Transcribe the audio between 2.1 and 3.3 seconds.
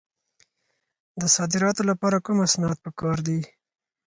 کوم اسناد پکار